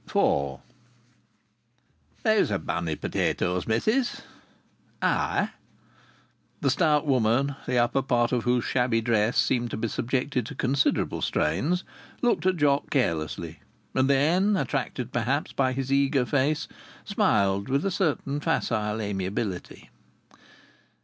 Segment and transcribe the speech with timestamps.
[0.07, 0.57] IV
[2.23, 4.23] "Those are bonny potatoes, missis!"
[4.99, 5.51] "Ay!"
[6.61, 10.55] The stout woman, the upper part of whose shabby dress seemed to be subjected to
[10.55, 11.83] considerable strains,
[12.23, 13.59] looked at Jock carelessly,
[13.93, 16.67] and then, attracted perhaps by his eager face,
[17.05, 19.91] smiled with a certain facile amiability.